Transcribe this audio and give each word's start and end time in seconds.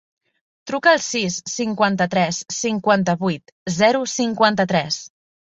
Truca 0.69 0.93
al 0.95 1.03
sis, 1.07 1.35
cinquanta-tres, 1.55 2.39
cinquanta-vuit, 2.61 3.55
zero, 3.77 4.03
cinquanta-tres. 4.17 5.01